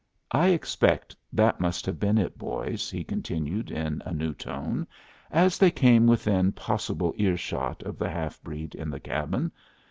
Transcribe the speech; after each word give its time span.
I 0.31 0.47
expect 0.47 1.15
that 1.31 1.59
must 1.59 1.85
have 1.85 1.99
been 1.99 2.17
it, 2.17 2.35
boys," 2.35 2.89
he 2.89 3.03
continued, 3.03 3.69
in 3.69 4.01
a 4.03 4.11
new 4.11 4.33
tone, 4.33 4.87
as 5.29 5.59
they 5.59 5.69
came 5.69 6.07
within 6.07 6.53
possible 6.53 7.13
ear 7.17 7.37
shot 7.37 7.83
of 7.83 7.99
the 7.99 8.09
half 8.09 8.41
breed 8.41 8.73
in 8.73 8.89
the 8.89 8.99
cabin. 8.99 9.51